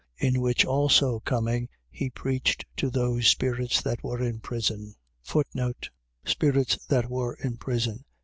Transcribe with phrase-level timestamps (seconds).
[0.17, 4.95] In which also coming he preached to those spirits that were in prison:
[6.25, 8.03] Spirits that were in prison.